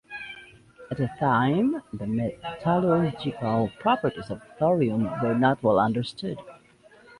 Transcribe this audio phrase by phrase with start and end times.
[0.89, 6.39] At the time the metallurgical properties of thorium were not well understood.